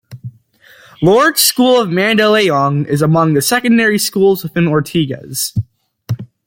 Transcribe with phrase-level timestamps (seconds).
[1.03, 5.55] Lourdes School of Mandaluyong is among the secondary schools within Ortigas.